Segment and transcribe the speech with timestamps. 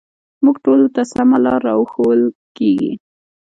[0.43, 2.21] موږ ټولو ته سمه لاره راښوول
[2.57, 2.91] کېږي